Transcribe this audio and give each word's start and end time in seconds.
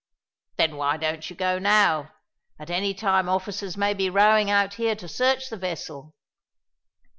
"Then 0.57 0.77
why 0.77 0.97
don't 0.97 1.29
you 1.29 1.35
go 1.35 1.59
now? 1.59 2.11
At 2.57 2.71
any 2.71 2.95
time 2.95 3.29
officers 3.29 3.77
may 3.77 3.93
be 3.93 4.09
rowing 4.09 4.49
out 4.49 4.73
here 4.73 4.95
to 4.95 5.07
search 5.07 5.51
the 5.51 5.57
vessel." 5.57 6.15